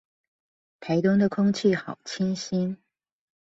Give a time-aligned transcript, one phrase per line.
[0.79, 2.79] 台東的空氣好清新